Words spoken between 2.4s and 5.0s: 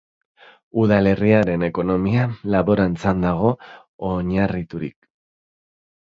laborantzan dago oinarriturik.